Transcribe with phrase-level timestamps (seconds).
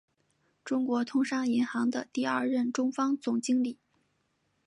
[0.65, 3.77] 中国通商银行的第二任中方总经理。